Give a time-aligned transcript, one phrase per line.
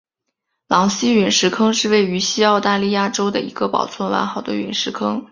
[0.67, 5.23] 狼溪陨石坑是位于西澳大利亚州一个保存完好的陨石坑。